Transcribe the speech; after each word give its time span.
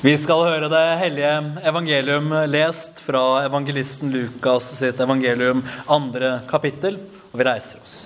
Vi 0.00 0.14
skal 0.16 0.46
høre 0.46 0.68
det 0.72 0.84
hellige 0.96 1.30
evangelium 1.68 2.30
lest 2.48 3.02
fra 3.04 3.42
evangelisten 3.44 4.08
Lukas 4.08 4.70
sitt 4.78 4.96
evangelium, 5.04 5.60
andre 5.92 6.38
kapittel, 6.48 6.96
og 7.28 7.36
vi 7.36 7.44
reiser 7.44 7.82
oss. 7.84 7.98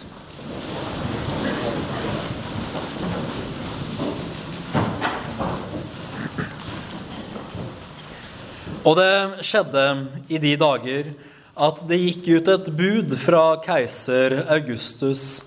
Og 8.83 8.99
det 8.99 9.47
skjedde 9.47 9.89
i 10.27 10.43
de 10.43 10.59
dager 10.59 11.15
at 11.55 11.83
det 11.87 12.03
gikk 12.09 12.33
ut 12.41 12.55
et 12.59 12.75
bud 12.75 13.19
fra 13.23 13.45
keiser 13.63 14.41
Augustus 14.49 15.45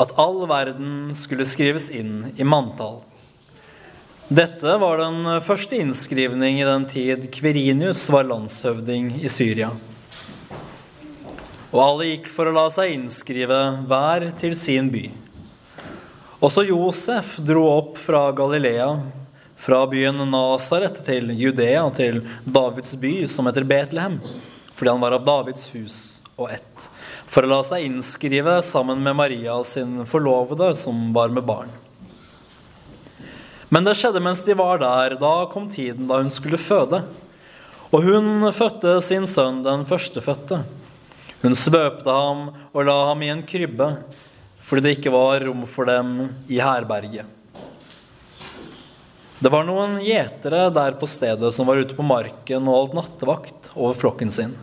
at 0.00 0.16
all 0.16 0.46
verden 0.48 1.10
skulle 1.12 1.44
skrives 1.44 1.92
inn 1.92 2.30
i 2.40 2.48
manntall. 2.48 3.02
Dette 4.32 4.78
var 4.80 5.02
den 5.02 5.26
første 5.44 5.76
innskrivning 5.76 6.56
i 6.56 6.64
den 6.64 6.86
tid 6.88 7.26
Kverinius 7.28 8.06
var 8.08 8.24
landshøvding 8.24 9.10
i 9.20 9.28
Syria. 9.28 9.68
Og 11.68 11.82
alle 11.82 12.06
gikk 12.08 12.30
for 12.32 12.48
å 12.48 12.54
la 12.56 12.62
seg 12.72 12.94
innskrive 12.94 13.58
hver 13.84 14.30
til 14.40 14.56
sin 14.56 14.88
by. 14.88 15.04
Også 16.40 16.64
Josef 16.64 17.36
dro 17.44 17.66
opp 17.68 18.00
fra 18.00 18.24
Galilea, 18.32 18.88
fra 19.60 19.84
byen 19.92 20.24
Nasaret 20.32 21.04
til 21.04 21.28
Judea, 21.36 21.84
til 21.92 22.24
Davids 22.48 22.96
by, 22.96 23.14
som 23.28 23.44
heter 23.52 23.68
Betlehem, 23.68 24.22
fordi 24.72 24.94
han 24.94 25.04
var 25.04 25.18
av 25.18 25.28
Davids 25.28 25.68
hus 25.76 26.02
og 26.40 26.48
ett, 26.56 26.90
for 27.28 27.44
å 27.44 27.52
la 27.58 27.62
seg 27.68 27.90
innskrive 27.90 28.62
sammen 28.64 29.04
med 29.04 29.20
Maria, 29.20 29.60
sin 29.68 30.00
forlovede, 30.08 30.72
som 30.80 31.10
var 31.12 31.28
med 31.28 31.44
barn. 31.44 31.83
Men 33.74 33.82
det 33.82 33.96
skjedde 33.98 34.22
mens 34.22 34.44
de 34.46 34.54
var 34.54 34.78
der. 34.78 35.16
Da 35.18 35.34
kom 35.50 35.64
tiden 35.66 36.06
da 36.06 36.20
hun 36.20 36.30
skulle 36.30 36.60
føde. 36.62 37.00
Og 37.90 38.04
hun 38.06 38.46
fødte 38.54 39.00
sin 39.02 39.26
sønn, 39.26 39.64
den 39.64 39.82
førstefødte. 39.88 40.60
Hun 41.42 41.56
svøpte 41.58 42.10
ham 42.14 42.44
og 42.70 42.84
la 42.86 42.94
ham 43.10 43.22
i 43.26 43.30
en 43.32 43.42
krybbe, 43.46 43.88
fordi 44.64 44.84
det 44.84 44.92
ikke 44.96 45.12
var 45.12 45.42
rom 45.44 45.64
for 45.68 45.90
dem 45.90 46.28
i 46.46 46.60
herberget. 46.62 47.26
Det 49.42 49.50
var 49.52 49.66
noen 49.66 49.98
gjetere 50.00 50.68
der 50.72 50.94
på 50.96 51.08
stedet 51.10 51.50
som 51.52 51.66
var 51.68 51.82
ute 51.82 51.96
på 51.98 52.06
marken 52.06 52.70
og 52.70 52.78
holdt 52.78 52.94
nattevakt 52.96 53.72
over 53.74 53.98
flokken 53.98 54.30
sin. 54.32 54.54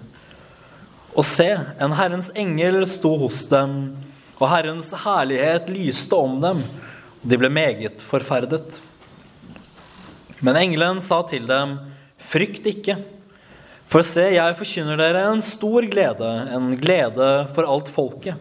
Og 1.11 1.28
se, 1.28 1.50
en 1.52 1.97
Herrens 2.00 2.31
engel 2.39 2.80
sto 2.89 3.11
hos 3.19 3.44
dem, 3.52 3.91
og 4.39 4.47
Herrens 4.50 4.94
herlighet 5.03 5.67
lyste 5.69 6.16
om 6.16 6.39
dem, 6.41 6.63
og 7.19 7.28
de 7.28 7.38
ble 7.44 7.52
meget 7.52 8.02
forferdet. 8.07 8.80
Men 10.42 10.58
engelen 10.58 11.02
sa 11.06 11.22
til 11.30 11.45
dem, 11.50 11.78
frykt 12.31 12.66
ikke. 12.66 12.97
For 13.92 14.06
se, 14.08 14.23
jeg 14.34 14.58
forkynner 14.58 14.97
dere 14.97 15.25
en 15.30 15.42
stor 15.45 15.86
glede, 15.92 16.30
en 16.56 16.73
glede 16.80 17.30
for 17.53 17.67
alt 17.70 17.92
folket. 17.94 18.39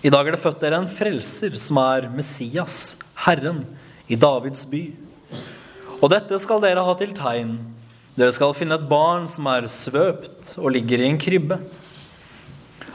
I 0.00 0.12
dag 0.12 0.28
er 0.28 0.36
det 0.36 0.42
født 0.44 0.62
dere 0.62 0.78
en 0.80 0.92
frelser, 0.92 1.56
som 1.60 1.80
er 1.82 2.06
Messias, 2.14 2.94
Herren, 3.26 3.64
i 4.08 4.16
Davids 4.16 4.62
by. 4.70 4.84
Og 5.98 6.08
dette 6.12 6.38
skal 6.40 6.62
dere 6.62 6.84
ha 6.86 6.94
til 6.96 7.12
tegn. 7.16 7.56
Dere 8.16 8.32
skal 8.32 8.54
finne 8.56 8.78
et 8.78 8.88
barn 8.88 9.26
som 9.28 9.48
er 9.50 9.68
svøpt 9.68 10.54
og 10.56 10.70
ligger 10.76 11.02
i 11.02 11.10
en 11.10 11.20
krybbe. 11.20 11.58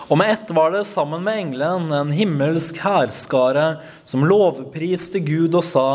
Og 0.08 0.18
med 0.18 0.34
ett 0.34 0.50
var 0.56 0.74
det 0.74 0.88
sammen 0.90 1.22
med 1.24 1.38
engelen 1.38 1.92
en 1.94 2.16
himmelsk 2.16 2.80
hærskare 2.82 3.68
som 4.10 4.26
lovpriste 4.26 5.22
Gud 5.22 5.54
og 5.54 5.68
sa:" 5.68 5.92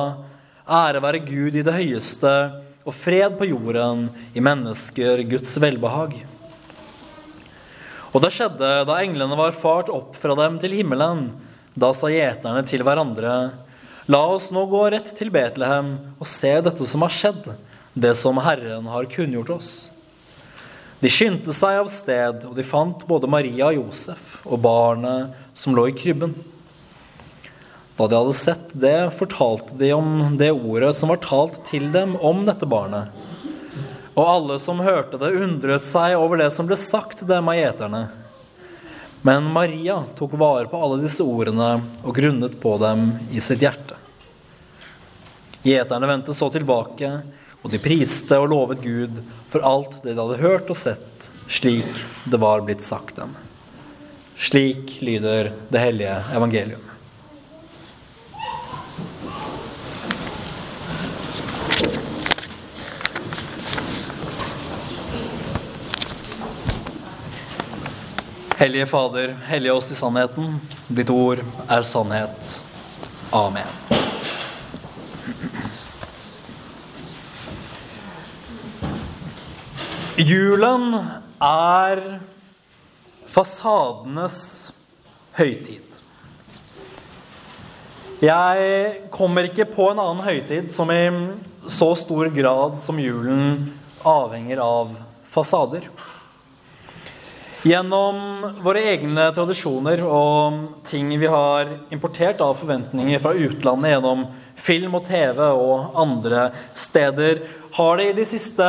Ære 0.66 0.98
være 0.98 1.22
Gud 1.22 1.54
i 1.54 1.62
det 1.62 1.74
høyeste, 1.76 2.30
og 2.86 2.94
fred 2.94 3.36
på 3.38 3.46
jorden 3.46 4.08
i 4.34 4.42
mennesker 4.42 5.20
Guds 5.30 5.52
velbehag. 5.62 6.16
Og 8.10 8.22
det 8.24 8.32
skjedde 8.34 8.70
da 8.88 8.96
englene 8.98 9.38
var 9.38 9.54
fart 9.54 9.92
opp 9.94 10.16
fra 10.18 10.34
dem 10.38 10.56
til 10.58 10.74
himmelen. 10.74 11.28
Da 11.78 11.92
sa 11.94 12.10
gjeterne 12.10 12.64
til 12.66 12.82
hverandre, 12.86 13.36
la 14.10 14.22
oss 14.32 14.48
nå 14.54 14.64
gå 14.70 14.80
rett 14.90 15.12
til 15.18 15.30
Betlehem 15.34 15.92
og 16.16 16.26
se 16.30 16.50
dette 16.64 16.88
som 16.90 17.06
har 17.06 17.14
skjedd, 17.14 17.52
det 17.94 18.16
som 18.18 18.42
Herren 18.42 18.90
har 18.90 19.06
kunngjort 19.12 19.54
oss. 19.58 19.70
De 20.98 21.12
skyndte 21.12 21.54
seg 21.54 21.78
av 21.78 21.92
sted, 21.92 22.42
og 22.48 22.58
de 22.58 22.66
fant 22.66 23.06
både 23.06 23.30
Maria 23.30 23.68
og 23.70 23.84
Josef 23.84 24.38
og 24.42 24.62
barnet 24.66 25.36
som 25.54 25.78
lå 25.78 25.86
i 25.92 25.94
krybben. 25.94 26.34
Da 27.96 28.06
de 28.06 28.18
hadde 28.18 28.36
sett 28.36 28.68
det, 28.76 29.10
fortalte 29.16 29.76
de 29.80 29.92
om 29.96 30.36
det 30.36 30.50
ordet 30.52 30.92
som 30.98 31.08
var 31.08 31.22
talt 31.24 31.62
til 31.70 31.88
dem 31.94 32.16
om 32.20 32.44
dette 32.44 32.68
barnet. 32.68 33.08
Og 34.16 34.22
alle 34.24 34.58
som 34.60 34.80
hørte 34.84 35.20
det, 35.20 35.32
undret 35.32 35.84
seg 35.84 36.16
over 36.16 36.40
det 36.40 36.50
som 36.52 36.68
ble 36.68 36.76
sagt 36.80 37.24
dem 37.28 37.48
av 37.48 37.56
gjeterne. 37.56 38.02
Men 39.24 39.48
Maria 39.52 40.02
tok 40.16 40.36
vare 40.38 40.68
på 40.70 40.80
alle 40.80 41.00
disse 41.02 41.24
ordene 41.24 41.70
og 42.04 42.12
grunnet 42.16 42.60
på 42.60 42.76
dem 42.80 43.08
i 43.32 43.40
sitt 43.44 43.64
hjerte. 43.64 43.96
Gjeterne 45.66 46.06
vendte 46.06 46.36
så 46.36 46.50
tilbake, 46.52 47.10
og 47.64 47.72
de 47.72 47.80
priste 47.82 48.36
og 48.38 48.52
lovet 48.52 48.84
Gud 48.84 49.16
for 49.50 49.64
alt 49.66 49.98
det 50.04 50.12
de 50.14 50.20
hadde 50.20 50.42
hørt 50.44 50.68
og 50.70 50.78
sett, 50.78 51.30
slik 51.50 51.88
det 52.28 52.38
var 52.38 52.62
blitt 52.62 52.84
sagt 52.86 53.16
dem. 53.18 53.32
Slik 54.36 54.98
lyder 55.00 55.50
det 55.72 55.80
hellige 55.80 56.20
evangelium. 56.36 56.84
Hellige 68.56 68.86
Fader, 68.86 69.36
hellige 69.46 69.72
oss 69.72 69.90
i 69.92 69.94
sannheten. 69.94 70.60
Ditt 70.88 71.10
ord 71.12 71.42
er 71.68 71.82
sannhet. 71.84 72.54
Amen. 73.30 73.68
Julen 80.16 80.96
er 81.36 82.00
fasadenes 83.28 84.40
høytid. 85.36 85.84
Jeg 88.24 88.98
kommer 89.12 89.52
ikke 89.52 89.68
på 89.68 89.92
en 89.92 90.00
annen 90.00 90.24
høytid 90.24 90.72
som 90.72 90.88
i 90.96 91.04
så 91.68 91.92
stor 92.00 92.32
grad 92.32 92.80
som 92.80 93.04
julen 93.04 93.74
avhenger 94.00 94.64
av 94.64 94.96
fasader. 95.28 95.90
Gjennom 97.66 98.44
våre 98.62 98.82
egne 98.92 99.24
tradisjoner 99.34 99.98
og 100.06 100.84
ting 100.86 101.08
vi 101.18 101.26
har 101.26 101.72
importert 101.90 102.38
av 102.44 102.52
forventninger 102.60 103.18
fra 103.24 103.32
utlandet 103.34 103.90
gjennom 103.90 104.22
film 104.62 104.94
og 104.94 105.02
TV 105.08 105.40
og 105.48 105.96
andre 105.98 106.44
steder, 106.78 107.40
har 107.74 107.98
det 107.98 108.06
i 108.06 108.14
de 108.20 108.28
siste 108.28 108.68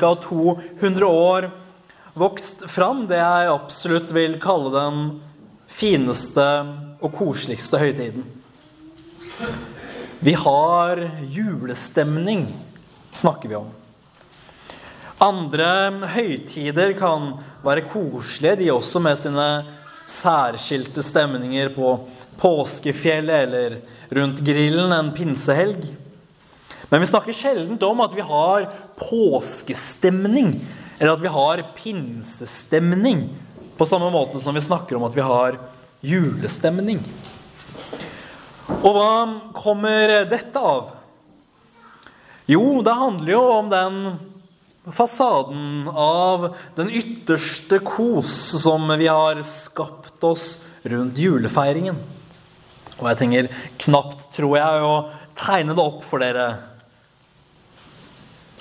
ca. 0.00 0.14
200 0.24 1.10
år 1.10 1.50
vokst 2.16 2.64
fram 2.72 3.04
det 3.10 3.20
jeg 3.20 3.52
absolutt 3.52 4.16
vil 4.16 4.40
kalle 4.40 4.72
den 4.72 5.04
fineste 5.68 6.48
og 7.04 7.12
koseligste 7.20 7.82
høytiden. 7.82 8.24
Vi 10.24 10.38
har 10.46 11.10
julestemning, 11.28 12.46
snakker 13.12 13.52
vi 13.52 13.60
om. 13.66 13.72
Andre 15.22 15.66
høytider 16.10 16.94
kan 16.98 17.34
være 17.64 17.86
koselige, 17.92 18.58
de 18.64 18.72
også 18.74 19.00
med 19.02 19.18
sine 19.20 19.48
særskilte 20.10 21.04
stemninger 21.06 21.70
på 21.76 21.94
påskefjellet 22.40 23.46
eller 23.46 23.76
rundt 24.14 24.42
grillen 24.44 24.92
en 24.92 25.12
pinsehelg. 25.14 25.84
Men 26.90 27.00
vi 27.00 27.08
snakker 27.08 27.36
sjelden 27.36 27.78
om 27.86 28.02
at 28.04 28.12
vi 28.16 28.26
har 28.26 28.66
påskestemning, 28.98 30.58
eller 30.98 31.14
at 31.14 31.22
vi 31.22 31.32
har 31.32 31.62
pinsestemning, 31.78 33.28
på 33.78 33.86
samme 33.88 34.10
måte 34.14 34.42
som 34.42 34.54
vi 34.54 34.62
snakker 34.62 34.98
om 34.98 35.06
at 35.06 35.16
vi 35.16 35.24
har 35.24 35.56
julestemning. 36.04 37.00
Og 38.82 38.92
hva 38.94 39.14
kommer 39.56 40.26
dette 40.28 40.60
av? 40.60 40.92
Jo, 42.50 42.82
det 42.84 42.94
handler 42.98 43.32
jo 43.32 43.42
om 43.56 43.72
den 43.72 43.98
fasaden 44.92 45.88
av 45.88 46.50
den 46.76 46.90
ytterste 46.90 47.78
kos 47.78 48.34
som 48.62 48.90
vi 48.98 49.06
har 49.08 49.40
skapt 49.48 50.24
oss 50.24 50.58
rundt 50.84 51.18
julefeiringen. 51.18 51.96
Og 53.00 53.08
jeg 53.08 53.20
tenker 53.22 53.50
knapt, 53.86 54.28
tror 54.36 54.58
jeg, 54.58 54.84
å 54.84 54.94
tegne 55.38 55.74
det 55.74 55.82
opp 55.82 56.04
for 56.10 56.22
dere. 56.22 56.46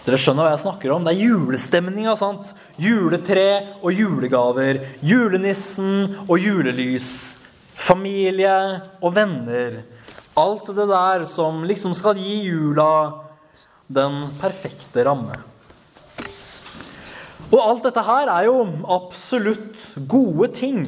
Dere 0.04 0.20
skjønner 0.20 0.48
hva 0.48 0.56
jeg 0.56 0.64
snakker 0.66 0.92
om. 0.96 1.06
Det 1.06 1.14
er 1.14 1.25
julestemninga. 1.28 2.16
sant? 2.20 2.52
Juletre 2.81 3.78
og 3.81 3.94
julegaver. 3.96 4.81
Julenissen 5.06 6.18
og 6.25 6.36
julelys. 6.40 7.38
Familie 7.75 8.56
og 9.00 9.16
venner. 9.16 9.84
Alt 10.40 10.72
det 10.75 10.90
der 10.90 11.28
som 11.30 11.64
liksom 11.68 11.94
skal 11.96 12.20
gi 12.20 12.42
jula 12.50 12.92
den 13.88 14.25
perfekte 14.42 15.06
ramme. 15.06 15.38
Og 17.53 17.59
alt 17.61 17.83
dette 17.85 18.01
her 18.01 18.29
er 18.33 18.47
jo 18.47 18.63
absolutt 18.95 19.91
gode 20.09 20.50
ting. 20.57 20.88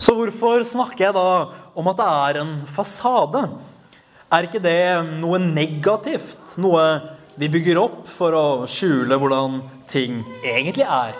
Så 0.00 0.14
hvorfor 0.16 0.64
snakker 0.64 1.08
jeg 1.08 1.16
da 1.16 1.30
om 1.76 1.90
at 1.90 1.98
det 1.98 2.08
er 2.08 2.40
en 2.40 2.54
fasade? 2.72 3.42
Er 4.32 4.48
ikke 4.48 4.62
det 4.64 4.80
noe 5.20 5.40
negativt? 5.42 6.56
Noe 6.56 6.84
vi 7.38 7.50
bygger 7.52 7.82
opp 7.82 8.08
for 8.16 8.32
å 8.32 8.46
skjule 8.70 9.20
hvordan 9.20 9.60
ting 9.90 10.22
egentlig 10.40 10.88
er? 10.88 11.12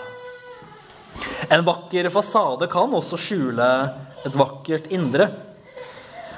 En 1.53 1.65
vakker 1.67 2.09
fasade 2.13 2.65
kan 2.71 2.91
også 2.95 3.21
skjule 3.21 3.69
et 4.25 4.35
vakkert 4.37 4.89
indre. 4.93 5.29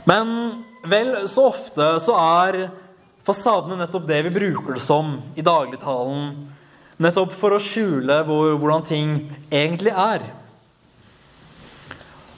Men 0.10 0.36
vel 0.84 1.16
så 1.32 1.48
ofte 1.54 1.94
så 2.04 2.16
er 2.20 2.66
fasadene 3.28 3.80
nettopp 3.86 4.08
det 4.10 4.24
vi 4.28 4.36
bruker 4.36 4.76
det 4.76 4.84
som 4.84 5.16
i 5.38 5.46
dagligtalen. 5.46 6.34
Nettopp 7.02 7.34
for 7.40 7.56
å 7.56 7.62
skjule 7.62 8.20
hvor, 8.28 8.52
hvordan 8.62 8.86
ting 8.86 9.14
egentlig 9.50 9.94
er. 9.94 10.28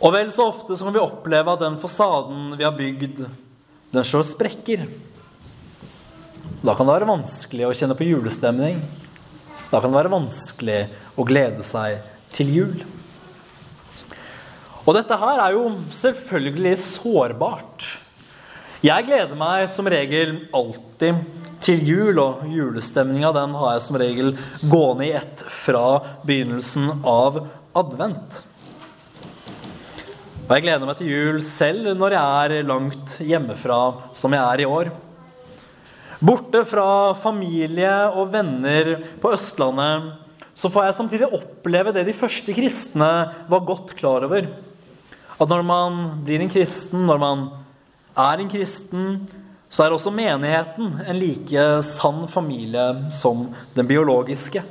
Og 0.03 0.13
vel 0.15 0.31
så 0.35 0.49
ofte 0.51 0.75
så 0.75 0.87
kan 0.87 0.95
vi 0.95 1.03
oppleve 1.03 1.53
at 1.53 1.63
den 1.63 1.79
fasaden 1.81 2.53
vi 2.59 2.65
har 2.65 2.75
bygd, 2.75 3.25
den 3.93 4.07
slår 4.07 4.25
sprekker. 4.27 4.85
Da 6.63 6.75
kan 6.75 6.87
det 6.87 6.95
være 6.95 7.11
vanskelig 7.11 7.67
å 7.67 7.75
kjenne 7.75 7.95
på 7.99 8.07
julestemning. 8.07 8.79
Da 9.71 9.81
kan 9.81 9.91
det 9.91 9.99
være 9.99 10.13
vanskelig 10.13 10.79
å 11.19 11.25
glede 11.27 11.63
seg 11.67 11.99
til 12.35 12.55
jul. 12.55 12.75
Og 14.83 14.95
dette 14.97 15.17
her 15.19 15.39
er 15.43 15.55
jo 15.55 15.67
selvfølgelig 15.95 16.75
sårbart. 16.83 17.85
Jeg 18.83 19.07
gleder 19.07 19.39
meg 19.39 19.69
som 19.71 19.87
regel 19.87 20.41
alltid 20.55 21.42
til 21.63 21.83
jul, 21.87 22.19
og 22.19 22.43
julestemninga 22.51 23.31
den 23.35 23.53
har 23.59 23.75
jeg 23.75 23.83
som 23.85 23.99
regel 23.99 24.33
gående 24.61 25.07
i 25.07 25.13
ett 25.15 25.43
fra 25.63 25.85
begynnelsen 26.27 26.89
av 27.07 27.45
advent. 27.77 28.41
Og 30.43 30.51
jeg 30.57 30.65
gleder 30.65 30.87
meg 30.87 30.99
til 30.99 31.11
jul 31.13 31.39
selv 31.47 31.93
når 31.95 32.17
jeg 32.17 32.57
er 32.59 32.67
langt 32.67 33.15
hjemmefra, 33.23 33.79
som 34.17 34.35
jeg 34.35 34.43
er 34.43 34.63
i 34.63 34.67
år. 34.67 34.91
Borte 36.23 36.63
fra 36.67 37.13
familie 37.19 37.93
og 38.11 38.29
venner 38.31 38.93
på 39.19 39.31
Østlandet 39.35 40.11
så 40.55 40.69
får 40.69 40.85
jeg 40.85 40.97
samtidig 40.99 41.31
oppleve 41.33 41.91
det 41.95 42.05
de 42.07 42.15
første 42.15 42.53
kristne 42.55 43.09
var 43.49 43.65
godt 43.65 43.95
klar 43.97 44.27
over. 44.27 44.51
At 45.39 45.49
når 45.49 45.63
man 45.65 46.03
blir 46.23 46.43
en 46.43 46.51
kristen, 46.51 47.07
når 47.07 47.19
man 47.23 47.47
er 48.19 48.43
en 48.43 48.51
kristen, 48.51 49.07
så 49.73 49.87
er 49.87 49.95
også 49.95 50.13
menigheten 50.13 50.99
en 51.01 51.17
like 51.17 51.65
sann 51.87 52.27
familie 52.29 53.09
som 53.13 53.47
den 53.73 53.89
biologiske. 53.89 54.61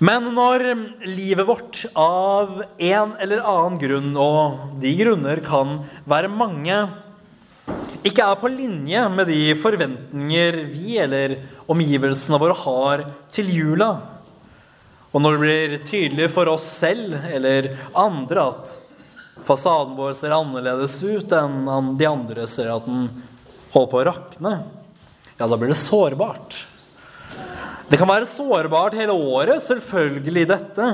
Men 0.00 0.30
når 0.32 0.64
livet 1.04 1.44
vårt 1.44 1.82
av 1.92 2.62
en 2.64 3.12
eller 3.20 3.44
annen 3.44 3.76
grunn, 3.82 4.14
og 4.16 4.80
de 4.80 4.94
grunner 4.96 5.42
kan 5.44 5.82
være 6.08 6.32
mange, 6.32 6.78
ikke 8.00 8.24
er 8.24 8.40
på 8.40 8.48
linje 8.48 9.02
med 9.12 9.28
de 9.28 9.42
forventninger 9.60 10.62
vi 10.72 10.96
eller 11.04 11.36
omgivelsene 11.68 12.40
våre 12.40 12.56
har 12.62 13.04
til 13.36 13.52
jula, 13.52 13.90
og 15.10 15.20
når 15.20 15.36
det 15.36 15.42
blir 15.44 15.76
tydelig 15.90 16.30
for 16.32 16.48
oss 16.48 16.64
selv 16.80 17.18
eller 17.28 17.74
andre 17.98 18.46
at 18.54 18.78
fasaden 19.46 19.96
vår 19.98 20.14
ser 20.18 20.34
annerledes 20.36 20.98
ut 21.02 21.32
enn 21.36 21.94
de 21.98 22.08
andre 22.08 22.46
ser 22.50 22.72
at 22.72 22.86
den 22.88 23.08
holder 23.72 23.90
på 23.90 24.00
å 24.00 24.06
rakne, 24.10 24.52
ja, 25.38 25.46
da 25.46 25.56
blir 25.56 25.72
det 25.72 25.78
sårbart. 25.80 26.58
Det 27.90 27.98
kan 27.98 28.10
være 28.10 28.28
sårbart 28.28 28.94
hele 28.98 29.14
året, 29.14 29.62
selvfølgelig 29.64 30.44
dette. 30.50 30.88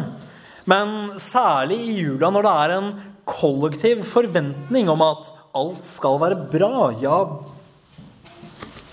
Men 0.70 1.18
særlig 1.20 1.76
i 1.82 1.96
jula, 2.00 2.30
når 2.32 2.46
det 2.46 2.54
er 2.62 2.74
en 2.76 2.90
kollektiv 3.26 4.04
forventning 4.08 4.88
om 4.92 5.02
at 5.04 5.32
alt 5.56 5.84
skal 5.88 6.20
være 6.22 6.46
bra, 6.52 6.90
ja 7.00 7.18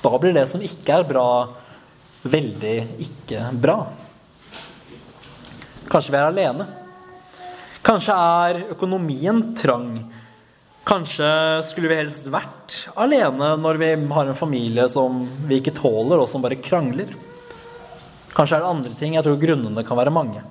Da 0.03 0.17
blir 0.19 0.33
det 0.35 0.47
som 0.51 0.63
ikke 0.63 0.97
er 0.99 1.05
bra, 1.07 1.27
veldig 2.27 2.77
ikke 3.05 3.45
bra. 3.55 3.77
Kanskje 5.87 6.11
vi 6.11 6.19
er 6.19 6.27
alene. 6.27 6.65
Kanskje 7.83 8.15
er 8.15 8.59
økonomien 8.71 9.41
trang. 9.59 9.97
Kanskje 10.87 11.27
skulle 11.67 11.91
vi 11.91 11.99
helst 11.99 12.29
vært 12.31 12.77
alene 12.99 13.53
når 13.59 13.79
vi 13.81 13.89
har 14.15 14.29
en 14.31 14.39
familie 14.39 14.85
som 14.91 15.25
vi 15.49 15.59
ikke 15.59 15.75
tåler, 15.75 16.19
og 16.19 16.29
som 16.31 16.43
bare 16.43 16.59
krangler. 16.63 17.11
Kanskje 18.33 18.57
er 18.57 18.63
det 18.63 18.71
andre 18.71 18.93
ting. 18.99 19.17
Jeg 19.17 19.27
tror 19.27 19.39
grunnene 19.41 19.83
kan 19.83 19.99
være 19.99 20.15
mange. 20.15 20.43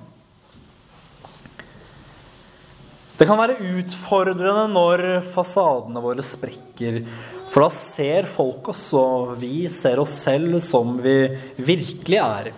Det 3.17 3.27
kan 3.29 3.37
være 3.37 3.59
utfordrende 3.79 4.67
når 4.73 5.03
fasadene 5.33 6.01
våre 6.05 6.25
sprekker. 6.25 7.01
For 7.53 7.65
da 7.65 7.69
ser 7.73 8.29
folk 8.29 8.69
oss, 8.73 8.87
og 8.97 9.35
vi 9.41 9.67
ser 9.73 10.01
oss 10.01 10.15
selv 10.21 10.57
som 10.65 10.97
vi 11.01 11.17
virkelig 11.57 12.21
er. 12.21 12.53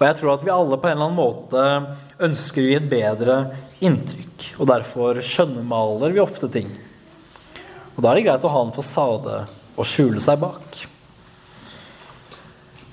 Og 0.00 0.06
jeg 0.06 0.16
tror 0.16 0.30
at 0.32 0.44
vi 0.46 0.52
alle 0.52 0.78
på 0.80 0.88
en 0.88 0.94
eller 0.96 1.10
annen 1.10 1.18
måte 1.18 1.62
ønsker 2.24 2.62
å 2.62 2.68
gi 2.70 2.76
et 2.78 2.86
bedre 2.88 3.34
inntrykk. 3.84 4.46
Og 4.56 4.70
derfor 4.70 5.20
skjønnmaler 5.20 6.14
vi 6.14 6.22
ofte 6.22 6.48
ting. 6.48 6.70
Og 7.92 8.00
da 8.00 8.08
er 8.08 8.16
det 8.16 8.22
greit 8.24 8.46
å 8.48 8.52
ha 8.54 8.62
en 8.64 8.72
fasade 8.72 9.42
å 9.76 9.84
skjule 9.84 10.22
seg 10.24 10.40
bak. 10.40 10.78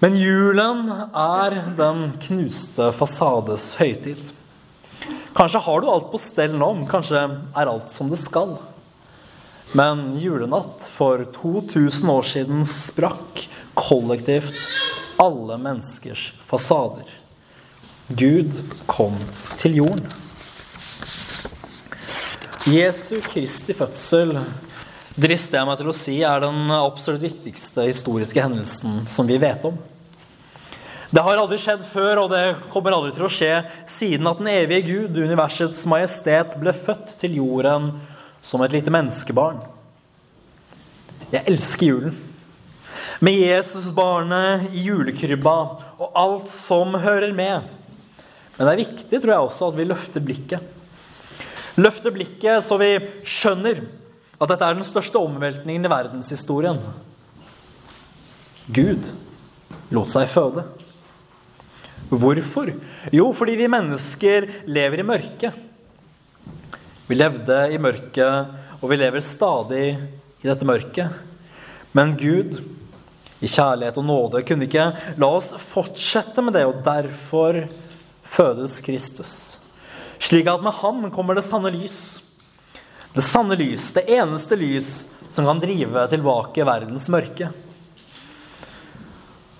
Men 0.03 0.17
julen 0.19 0.89
er 0.91 1.55
den 1.79 2.01
knuste 2.27 2.89
fasades 2.93 3.69
høytid. 3.79 4.19
Kanskje 5.37 5.63
har 5.63 5.79
du 5.79 5.87
alt 5.87 6.11
på 6.11 6.19
stell 6.19 6.59
nå, 6.59 6.73
kanskje 6.91 7.23
er 7.23 7.71
alt 7.71 7.87
som 7.93 8.11
det 8.11 8.19
skal. 8.19 8.57
Men 9.79 10.17
julenatt 10.19 10.91
for 10.91 11.23
2000 11.39 12.11
år 12.11 12.29
siden 12.35 12.67
sprakk 12.67 13.47
kollektivt 13.79 14.59
alle 15.27 15.59
menneskers 15.61 16.31
fasader. 16.49 17.09
Gud 18.07 18.55
kom 18.87 19.17
til 19.59 19.77
jorden. 19.81 20.07
Jesu 22.67 23.19
Kristi 23.23 23.75
fødsel 23.75 24.33
drister 25.17 25.59
jeg 25.59 25.67
meg 25.69 25.77
til 25.79 25.91
å 25.91 25.95
si 25.95 26.15
er 26.25 26.41
den 26.43 26.71
absolutt 26.75 27.23
viktigste 27.23 27.85
historiske 27.87 28.43
hendelsen 28.43 29.05
som 29.07 29.27
vi 29.29 29.39
vet 29.41 29.63
om. 29.67 29.77
Det 31.07 31.23
har 31.23 31.39
aldri 31.39 31.55
skjedd 31.63 31.85
før, 31.87 32.25
og 32.25 32.33
det 32.33 32.57
kommer 32.73 32.91
aldri 32.91 33.13
til 33.15 33.25
å 33.27 33.31
skje 33.31 33.53
siden 33.87 34.27
at 34.27 34.41
den 34.41 34.51
evige 34.51 34.89
Gud, 34.89 35.19
universets 35.23 35.85
majestet, 35.87 36.57
ble 36.59 36.75
født 36.75 37.15
til 37.21 37.37
jorden 37.39 37.93
som 38.43 38.63
et 38.63 38.75
lite 38.75 38.91
menneskebarn. 38.91 39.61
Jeg 41.31 41.47
elsker 41.47 41.87
julen. 41.87 42.19
Med 43.19 43.39
Jesusbarnet 43.41 44.67
i 44.77 44.83
julekrybba 44.85 45.57
og 45.97 46.11
alt 46.17 46.51
som 46.53 46.93
hører 47.01 47.33
med. 47.33 47.65
Men 48.57 48.65
det 48.65 48.73
er 48.73 48.83
viktig, 48.83 49.21
tror 49.21 49.33
jeg 49.33 49.45
også, 49.47 49.69
at 49.71 49.77
vi 49.77 49.87
løfter 49.89 50.23
blikket. 50.23 50.73
Løfter 51.77 52.13
blikket 52.13 52.65
så 52.65 52.77
vi 52.81 52.91
skjønner 53.25 53.83
at 54.37 54.51
dette 54.51 54.65
er 54.65 54.77
den 54.77 54.85
største 54.85 55.17
omveltningen 55.21 55.85
i 55.85 55.91
verdenshistorien. 55.91 56.81
Gud 58.67 59.09
lot 59.93 60.11
seg 60.11 60.29
føde. 60.29 60.65
Hvorfor? 62.07 62.71
Jo, 63.11 63.31
fordi 63.35 63.57
vi 63.59 63.69
mennesker 63.71 64.47
lever 64.69 65.01
i 65.01 65.07
mørket. 65.07 65.63
Vi 67.07 67.15
levde 67.15 67.59
i 67.71 67.79
mørket, 67.79 68.53
og 68.81 68.91
vi 68.91 68.99
lever 68.99 69.23
stadig 69.23 69.85
i 69.95 70.47
dette 70.47 70.67
mørket. 70.67 71.13
Men 71.95 72.13
Gud, 72.19 72.59
i 73.39 73.49
kjærlighet 73.49 73.99
og 73.99 74.05
nåde, 74.07 74.43
kunne 74.45 74.65
ikke 74.65 74.87
la 75.19 75.29
oss 75.37 75.51
fortsette 75.71 76.41
med 76.41 76.57
det, 76.57 76.65
og 76.65 76.81
derfor 76.85 77.65
fødes 78.27 78.79
Kristus. 78.85 79.33
Slik 80.17 80.49
at 80.49 80.63
med 80.65 80.73
ham 80.79 81.05
kommer 81.13 81.37
det 81.37 81.45
sanne 81.45 81.69
lys. 81.73 82.19
Det 83.13 83.23
sanne 83.25 83.57
lys, 83.57 83.91
det 83.93 84.07
eneste 84.17 84.57
lys 84.57 85.05
som 85.29 85.45
kan 85.45 85.61
drive 85.61 86.07
tilbake 86.09 86.65
verdens 86.65 87.07
mørke. 87.13 87.51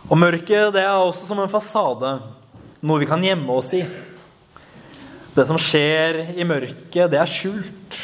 Og 0.08 0.18
mørket 0.18 0.74
det 0.74 0.84
er 0.86 0.96
også 0.96 1.28
som 1.28 1.40
en 1.44 1.52
fasade, 1.52 2.18
noe 2.82 3.02
vi 3.02 3.10
kan 3.10 3.24
gjemme 3.24 3.58
oss 3.60 3.74
i. 3.76 3.84
Det 5.36 5.46
som 5.46 5.60
skjer 5.62 6.24
i 6.34 6.46
mørket, 6.48 7.12
det 7.12 7.20
er 7.20 7.30
skjult. 7.30 7.98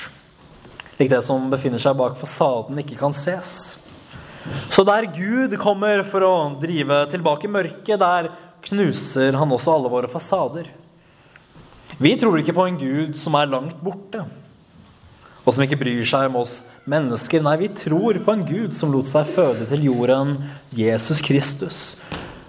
Lik 1.00 1.10
det 1.10 1.24
som 1.25 1.48
befinner 1.50 1.82
seg 1.82 1.98
bak 1.98 2.20
fasaden, 2.20 2.77
ikke 2.84 3.00
kan 3.00 3.15
ses. 3.18 3.80
Så 4.74 4.84
der 4.88 5.08
Gud 5.14 5.56
kommer 5.62 6.04
for 6.08 6.26
å 6.28 6.34
drive 6.60 7.04
tilbake 7.12 7.52
mørket, 7.52 8.00
der 8.02 8.32
knuser 8.64 9.36
han 9.40 9.52
også 9.56 9.76
alle 9.76 9.92
våre 9.92 10.10
fasader. 10.12 10.70
Vi 12.02 12.14
tror 12.20 12.40
ikke 12.40 12.56
på 12.56 12.66
en 12.68 12.80
Gud 12.80 13.18
som 13.20 13.36
er 13.40 13.52
langt 13.52 13.80
borte. 13.84 14.26
og 15.44 15.52
som 15.52 15.64
ikke 15.66 15.76
bryr 15.76 16.06
seg 16.08 16.30
om 16.30 16.38
oss 16.40 16.62
mennesker. 16.88 17.42
Nei, 17.44 17.58
vi 17.60 17.68
tror 17.76 18.16
på 18.24 18.32
en 18.32 18.46
Gud 18.48 18.76
som 18.76 18.94
lot 18.94 19.10
seg 19.12 19.28
føde 19.36 19.68
til 19.68 19.90
jorden, 19.90 20.38
Jesus 20.72 21.20
Kristus. 21.20 21.80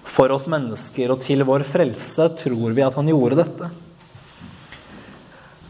For 0.07 0.31
oss 0.31 0.47
mennesker 0.47 1.11
og 1.11 1.19
til 1.25 1.43
vår 1.43 1.65
frelse 1.67 2.29
tror 2.39 2.71
vi 2.71 2.85
at 2.85 2.95
han 2.95 3.11
gjorde 3.11 3.41
dette. 3.41 3.67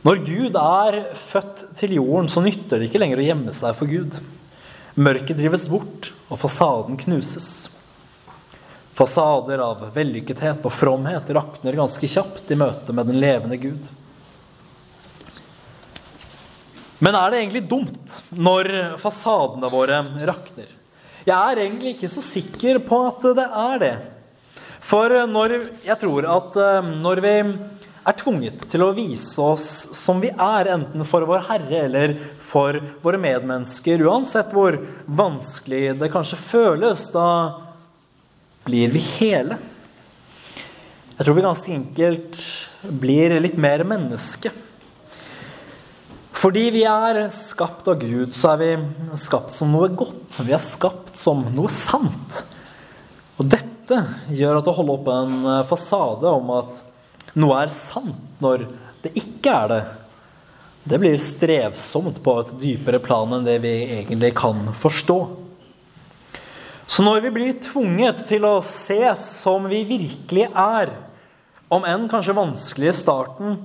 Når 0.05 0.21
Gud 0.21 0.59
er 0.61 0.99
født 1.17 1.63
til 1.79 1.95
jorden, 1.97 2.29
så 2.29 2.43
nytter 2.45 2.77
det 2.77 2.91
ikke 2.91 3.01
lenger 3.01 3.23
å 3.23 3.25
gjemme 3.25 3.55
seg 3.57 3.73
for 3.73 3.89
Gud. 3.89 4.19
Mørket 4.95 5.35
drives 5.35 5.67
bort, 5.67 6.13
og 6.31 6.39
fasaden 6.39 6.95
knuses. 7.01 7.67
Fasader 8.95 9.59
av 9.59 9.81
vellykkethet 9.91 10.63
og 10.63 10.71
fromhet 10.71 11.27
rakner 11.35 11.75
ganske 11.75 12.07
kjapt 12.07 12.53
i 12.55 12.57
møte 12.59 12.95
med 12.95 13.09
den 13.11 13.19
levende 13.19 13.59
Gud. 13.59 13.89
Men 17.03 17.17
er 17.19 17.31
det 17.31 17.41
egentlig 17.41 17.65
dumt 17.67 18.19
når 18.31 18.71
fasadene 19.01 19.67
våre 19.73 19.99
rakner? 20.29 20.69
Jeg 21.25 21.35
er 21.35 21.59
egentlig 21.65 21.97
ikke 21.97 22.11
så 22.13 22.23
sikker 22.23 22.79
på 22.87 23.01
at 23.09 23.27
det 23.35 23.45
er 23.45 23.81
det. 23.81 23.95
For 24.85 25.11
når, 25.27 25.57
jeg 25.83 25.97
tror 25.99 26.27
at 26.29 26.57
eh, 26.61 26.89
når 27.01 27.21
vi 27.25 27.33
er 28.05 28.17
tvunget 28.19 28.67
til 28.69 28.85
å 28.85 28.93
vise 28.95 29.41
oss 29.41 29.67
som 29.97 30.21
vi 30.21 30.29
er, 30.29 30.69
enten 30.75 31.03
for 31.09 31.25
vår 31.27 31.47
Herre 31.49 31.79
eller 31.87 32.13
for 32.45 32.77
våre 33.03 33.19
medmennesker, 33.21 34.03
uansett 34.05 34.53
hvor 34.55 34.77
vanskelig 35.05 35.95
det 35.99 36.11
kanskje 36.13 36.39
føles, 36.39 37.07
da 37.13 37.27
blir 38.65 38.93
vi 38.93 39.01
hele. 39.17 39.57
Jeg 41.15 41.23
tror 41.23 41.37
vi 41.37 41.45
ganske 41.45 41.73
enkelt 41.75 42.39
blir 43.01 43.37
litt 43.39 43.57
mer 43.61 43.85
menneske. 43.87 44.51
Fordi 46.35 46.65
vi 46.75 46.81
er 46.85 47.21
skapt 47.33 47.87
av 47.87 48.01
Gud, 48.01 48.33
så 48.35 48.51
er 48.53 48.59
vi 48.61 48.71
skapt 49.21 49.53
som 49.55 49.71
noe 49.71 49.87
godt. 49.95 50.41
Vi 50.43 50.53
er 50.53 50.61
skapt 50.61 51.15
som 51.17 51.45
noe 51.55 51.71
sant. 51.71 52.41
Og 53.39 53.47
dette 53.49 54.01
gjør 54.35 54.59
at 54.59 54.67
å 54.67 54.75
holde 54.75 54.97
opp 54.97 55.09
en 55.13 55.37
fasade 55.69 56.29
om 56.29 56.51
at 56.57 56.83
noe 57.39 57.63
er 57.63 57.71
sant 57.73 58.43
når 58.43 58.67
det 59.05 59.13
ikke 59.19 59.53
er 59.53 59.71
det, 59.71 59.81
det 60.85 60.99
blir 61.01 61.17
strevsomt 61.17 62.19
på 62.23 62.33
et 62.39 62.51
dypere 62.61 62.99
plan 63.01 63.31
enn 63.33 63.45
det 63.47 63.57
vi 63.63 63.73
egentlig 63.97 64.35
kan 64.37 64.67
forstå. 64.77 65.17
Så 66.85 67.01
når 67.01 67.23
vi 67.23 67.31
blir 67.33 67.55
tvunget 67.65 68.21
til 68.29 68.45
å 68.45 68.59
ses 68.61 69.23
som 69.39 69.65
vi 69.65 69.81
virkelig 69.89 70.45
er, 70.51 70.91
om 71.73 71.87
enn 71.89 72.05
kanskje 72.11 72.35
vanskelig 72.37 72.91
i 72.91 72.97
starten, 72.99 73.55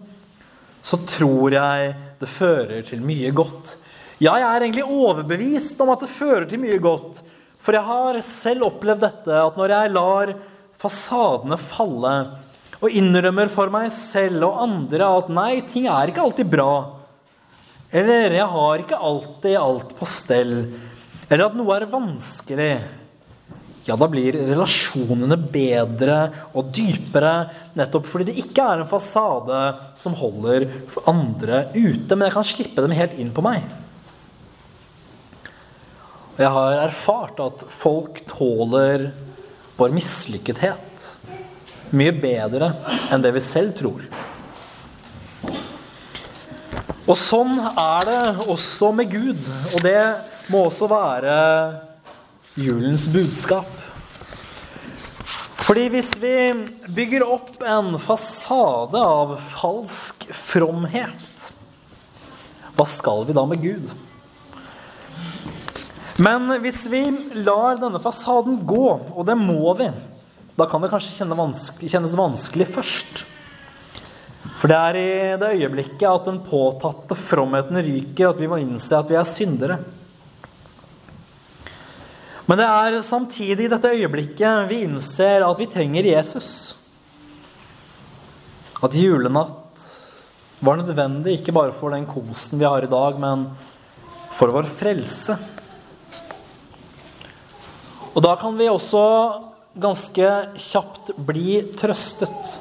så 0.81 0.97
tror 1.05 1.53
jeg 1.53 1.91
det 2.23 2.29
fører 2.33 2.87
til 2.89 3.03
mye 3.05 3.33
godt. 3.37 3.75
Ja, 4.17 4.39
jeg 4.41 4.47
er 4.49 4.65
egentlig 4.65 4.87
overbevist 4.89 5.81
om 5.85 5.93
at 5.93 6.07
det 6.07 6.13
fører 6.15 6.47
til 6.49 6.63
mye 6.63 6.79
godt. 6.81 7.21
For 7.61 7.77
jeg 7.77 7.85
har 7.85 8.21
selv 8.25 8.65
opplevd 8.71 9.05
dette, 9.05 9.43
at 9.45 9.61
når 9.61 9.75
jeg 9.75 9.93
lar 9.93 10.33
fasadene 10.81 11.61
falle, 11.69 12.15
og 12.81 12.97
innrømmer 12.97 13.53
for 13.53 13.69
meg 13.69 13.91
selv 13.93 14.47
og 14.49 14.63
andre 14.65 15.13
at 15.21 15.29
nei, 15.29 15.51
ting 15.69 15.85
er 15.93 16.09
ikke 16.09 16.25
alltid 16.25 16.49
bra, 16.49 16.71
eller 17.91 18.37
jeg 18.37 18.47
har 18.53 18.83
ikke 18.83 19.03
alltid 19.11 19.59
alt 19.59 19.93
på 19.99 20.09
stell, 20.09 20.57
eller 21.29 21.45
at 21.47 21.57
noe 21.59 21.77
er 21.77 21.91
vanskelig, 21.91 22.73
ja, 23.89 23.97
da 23.97 24.07
blir 24.13 24.37
relasjonene 24.37 25.39
bedre 25.51 26.19
og 26.53 26.69
dypere 26.77 27.33
nettopp 27.79 28.11
fordi 28.11 28.29
det 28.29 28.43
ikke 28.43 28.63
er 28.63 28.83
en 28.83 28.91
fasade 28.91 29.61
som 29.99 30.15
holder 30.19 30.69
andre 31.11 31.65
ute, 31.75 32.15
men 32.15 32.27
jeg 32.29 32.37
kan 32.37 32.47
slippe 32.47 32.85
dem 32.85 32.95
helt 32.95 33.17
inn 33.19 33.33
på 33.35 33.45
meg. 33.45 33.65
Og 36.37 36.45
jeg 36.45 36.53
har 36.55 36.79
erfart 36.85 37.41
at 37.43 37.65
folk 37.73 38.23
tåler 38.31 39.09
vår 39.81 39.97
mislykkethet 39.97 41.09
mye 41.97 42.13
bedre 42.15 42.71
enn 43.11 43.25
det 43.25 43.33
vi 43.35 43.43
selv 43.45 43.75
tror. 43.81 44.05
Og 47.11 47.17
sånn 47.19 47.57
er 47.59 48.05
det 48.07 48.49
også 48.53 48.93
med 48.95 49.11
Gud, 49.11 49.47
og 49.75 49.81
det 49.83 49.99
må 50.51 50.69
også 50.69 50.87
være 50.91 51.33
julens 52.55 53.09
budskap. 53.11 53.67
Fordi 55.67 55.89
hvis 55.91 56.13
vi 56.23 56.35
bygger 56.95 57.25
opp 57.27 57.65
en 57.67 57.97
fasade 58.03 59.01
av 59.03 59.35
falsk 59.57 60.29
fromhet, 60.51 61.51
hva 62.79 62.87
skal 62.87 63.27
vi 63.27 63.35
da 63.35 63.45
med 63.47 63.63
Gud? 63.65 63.91
Men 66.21 66.47
hvis 66.63 66.85
vi 66.93 67.03
lar 67.43 67.81
denne 67.81 67.99
fasaden 68.03 68.63
gå, 68.69 68.87
og 69.17 69.27
det 69.27 69.39
må 69.41 69.75
vi, 69.79 69.91
da 70.55 70.69
kan 70.71 70.83
det 70.85 70.93
kanskje 70.93 71.17
kjennes 71.19 72.19
vanskelig 72.19 72.71
først. 72.71 73.25
For 74.61 74.69
det 74.69 74.77
er 74.77 74.99
i 75.01 75.13
det 75.41 75.55
øyeblikket 75.57 76.05
at 76.05 76.27
den 76.29 76.43
påtatte 76.45 77.17
fromheten 77.17 77.81
ryker, 77.81 78.29
at 78.29 78.43
vi 78.43 78.49
må 78.51 78.59
innse 78.61 78.93
at 78.99 79.09
vi 79.09 79.17
er 79.17 79.29
syndere. 79.29 79.79
Men 82.45 82.61
det 82.61 82.67
er 82.67 82.99
samtidig 83.07 83.65
i 83.65 83.71
dette 83.73 83.95
øyeblikket 83.95 84.69
vi 84.69 84.83
innser 84.85 85.47
at 85.47 85.59
vi 85.61 85.69
trenger 85.71 86.11
Jesus. 86.11 86.51
At 88.85 88.97
julenatt 88.97 89.85
var 90.61 90.77
nødvendig 90.77 91.39
ikke 91.39 91.55
bare 91.57 91.73
for 91.73 91.95
den 91.95 92.05
kosen 92.11 92.61
vi 92.61 92.69
har 92.69 92.85
i 92.85 92.91
dag, 92.91 93.17
men 93.23 93.47
for 94.37 94.53
vår 94.53 94.69
frelse. 94.77 95.39
Og 98.11 98.21
da 98.27 98.35
kan 98.37 98.59
vi 98.59 98.69
også 98.69 99.05
ganske 99.81 100.33
kjapt 100.59 101.15
bli 101.17 101.63
trøstet. 101.79 102.59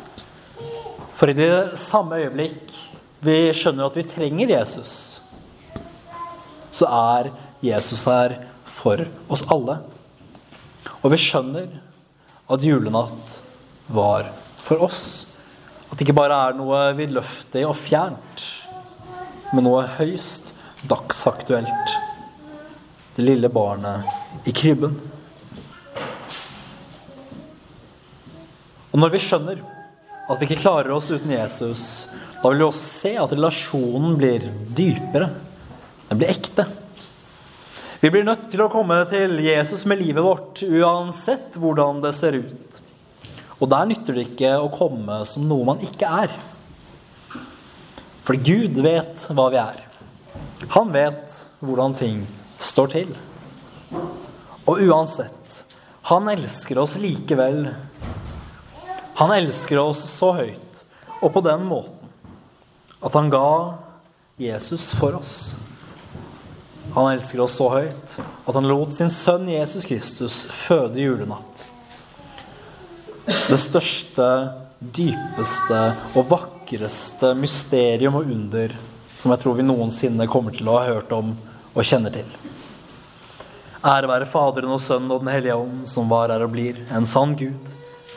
For 1.19 1.27
i 1.27 1.35
det 1.35 1.75
samme 1.75 2.15
øyeblikk 2.15 2.69
vi 3.27 3.33
skjønner 3.51 3.89
at 3.89 3.97
vi 3.99 4.05
trenger 4.07 4.53
Jesus, 4.53 4.93
så 6.71 6.87
er 6.87 7.27
Jesus 7.59 8.05
her 8.07 8.37
for 8.63 9.01
oss 9.27 9.41
alle. 9.51 9.81
Og 11.01 11.11
vi 11.11 11.17
skjønner 11.19 11.73
at 12.47 12.63
julenatt 12.63 13.33
var 13.91 14.29
for 14.63 14.85
oss. 14.85 15.01
At 15.89 15.97
det 15.97 16.05
ikke 16.05 16.15
bare 16.21 16.37
er 16.47 16.55
noe 16.55 16.85
vidløftig 16.95 17.65
og 17.67 17.75
fjernt, 17.75 18.43
men 19.51 19.67
noe 19.67 19.81
høyst 19.97 20.53
dagsaktuelt. 20.87 21.95
Det 23.17 23.25
lille 23.25 23.49
barnet 23.51 24.47
i 24.47 24.53
krybben. 24.55 24.95
Og 28.93 29.03
når 29.03 29.13
vi 29.17 29.21
skjønner 29.25 29.59
at 30.29 30.37
vi 30.37 30.45
ikke 30.45 30.61
klarer 30.61 30.93
oss 30.93 31.09
uten 31.09 31.31
Jesus, 31.33 31.83
da 32.39 32.51
vil 32.51 32.61
vi 32.61 32.67
også 32.67 32.85
se 32.85 33.13
at 33.19 33.33
relasjonen 33.33 34.13
blir 34.19 34.45
dypere. 34.77 35.31
Den 36.09 36.21
blir 36.21 36.31
ekte. 36.31 36.67
Vi 37.99 38.11
blir 38.13 38.23
nødt 38.23 38.45
til 38.51 38.61
å 38.63 38.69
komme 38.71 39.01
til 39.09 39.41
Jesus 39.43 39.83
med 39.89 39.99
livet 39.99 40.23
vårt 40.23 40.61
uansett 40.63 41.57
hvordan 41.59 41.99
det 42.05 42.13
ser 42.15 42.37
ut. 42.39 42.77
Og 43.59 43.67
der 43.73 43.89
nytter 43.89 44.15
det 44.15 44.29
ikke 44.29 44.53
å 44.61 44.69
komme 44.71 45.19
som 45.27 45.49
noe 45.49 45.67
man 45.67 45.83
ikke 45.83 46.07
er. 46.07 46.37
For 48.23 48.39
Gud 48.39 48.79
vet 48.85 49.25
hva 49.33 49.49
vi 49.51 49.59
er. 49.59 49.81
Han 50.77 50.93
vet 50.95 51.35
hvordan 51.59 51.97
ting 51.99 52.23
står 52.61 52.93
til. 52.93 53.11
Og 54.69 54.79
uansett, 54.85 55.63
han 56.07 56.29
elsker 56.31 56.79
oss 56.79 56.95
likevel. 57.01 57.65
Han 59.19 59.31
elsker 59.35 59.81
oss 59.81 59.99
så 60.13 60.31
høyt 60.37 60.83
og 61.19 61.33
på 61.35 61.41
den 61.43 61.65
måten 61.67 61.95
at 63.03 63.15
han 63.15 63.27
ga 63.31 63.49
Jesus 64.39 64.93
for 64.95 65.17
oss. 65.17 65.33
Han 66.95 67.09
elsker 67.11 67.41
oss 67.43 67.57
så 67.59 67.67
høyt 67.73 68.13
at 68.19 68.55
han 68.55 68.67
lot 68.67 68.93
sin 68.95 69.11
sønn 69.11 69.49
Jesus 69.51 69.83
Kristus 69.87 70.45
føde 70.61 71.03
julenatt. 71.03 71.65
Det 73.27 73.59
største, 73.59 74.27
dypeste 74.79 75.81
og 76.15 76.29
vakreste 76.31 77.33
mysterium 77.35 78.21
og 78.21 78.31
under 78.31 78.71
som 79.19 79.33
jeg 79.35 79.41
tror 79.41 79.57
vi 79.57 79.65
noensinne 79.67 80.29
kommer 80.31 80.55
til 80.55 80.71
å 80.71 80.77
ha 80.79 80.93
hørt 80.93 81.11
om 81.11 81.33
og 81.73 81.83
kjenner 81.83 82.13
til. 82.15 82.29
Ære 83.83 84.07
være 84.11 84.31
Faderen 84.31 84.71
og 84.75 84.79
Sønnen 84.83 85.11
og 85.11 85.25
Den 85.25 85.33
hellige 85.33 85.59
ånd, 85.59 85.83
som 85.91 86.07
var, 86.07 86.31
er 86.31 86.43
og 86.47 86.55
blir 86.55 86.79
en 86.95 87.07
sann 87.07 87.35
Gud, 87.39 87.67